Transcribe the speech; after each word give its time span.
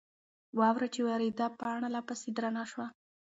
واوره 0.59 0.87
چې 0.93 0.99
وورېده، 1.07 1.45
پاڼه 1.59 1.87
لا 1.93 2.01
پسې 2.07 2.29
درنه 2.37 2.63
شوه. 2.71 2.87